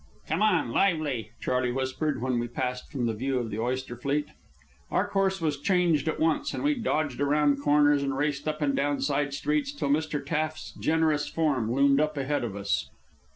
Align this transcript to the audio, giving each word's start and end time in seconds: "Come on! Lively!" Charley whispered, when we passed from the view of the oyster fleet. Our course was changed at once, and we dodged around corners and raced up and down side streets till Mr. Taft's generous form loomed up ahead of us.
"Come 0.29 0.41
on! 0.41 0.71
Lively!" 0.71 1.29
Charley 1.41 1.71
whispered, 1.71 2.23
when 2.23 2.39
we 2.39 2.47
passed 2.47 2.91
from 2.91 3.05
the 3.05 3.13
view 3.13 3.37
of 3.37 3.51
the 3.51 3.59
oyster 3.59 3.95
fleet. 3.95 4.29
Our 4.89 5.07
course 5.07 5.39
was 5.39 5.59
changed 5.61 6.07
at 6.07 6.19
once, 6.19 6.55
and 6.55 6.63
we 6.63 6.73
dodged 6.73 7.21
around 7.21 7.61
corners 7.61 8.01
and 8.01 8.17
raced 8.17 8.47
up 8.47 8.63
and 8.63 8.75
down 8.75 9.01
side 9.01 9.31
streets 9.31 9.71
till 9.71 9.89
Mr. 9.89 10.25
Taft's 10.25 10.71
generous 10.81 11.27
form 11.29 11.71
loomed 11.71 11.99
up 11.99 12.17
ahead 12.17 12.43
of 12.43 12.55
us. 12.55 12.89